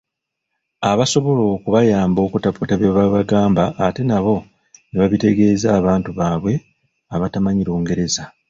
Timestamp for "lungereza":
7.67-8.23